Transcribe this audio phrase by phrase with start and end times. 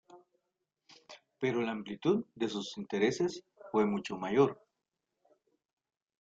[1.37, 4.59] Pero la amplitud de sus intereses fue mucho mayor.